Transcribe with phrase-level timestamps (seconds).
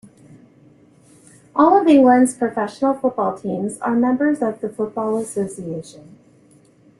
[1.55, 6.17] All of England's professional football teams are members of the Football Association.